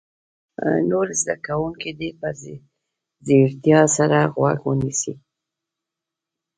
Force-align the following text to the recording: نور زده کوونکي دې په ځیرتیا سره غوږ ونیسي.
نور 0.89 1.07
زده 1.21 1.35
کوونکي 1.45 1.91
دې 1.99 2.09
په 2.19 2.29
ځیرتیا 3.27 3.81
سره 3.97 4.17
غوږ 4.35 4.59
ونیسي. 4.65 5.13